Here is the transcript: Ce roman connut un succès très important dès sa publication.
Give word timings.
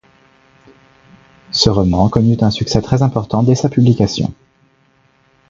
Ce 1.51 1.69
roman 1.69 2.09
connut 2.09 2.37
un 2.41 2.49
succès 2.49 2.81
très 2.81 3.03
important 3.03 3.43
dès 3.43 3.53
sa 3.53 3.69
publication. 3.69 4.33